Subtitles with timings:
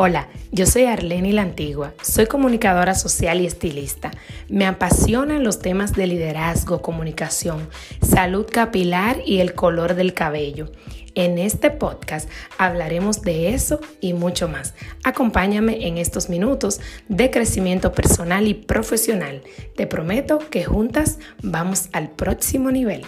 [0.00, 4.12] Hola, yo soy Arlene la Antigua, soy comunicadora social y estilista.
[4.48, 7.68] Me apasionan los temas de liderazgo, comunicación,
[8.00, 10.70] salud capilar y el color del cabello.
[11.16, 14.74] En este podcast hablaremos de eso y mucho más.
[15.02, 19.42] Acompáñame en estos minutos de crecimiento personal y profesional.
[19.74, 23.04] Te prometo que juntas vamos al próximo nivel.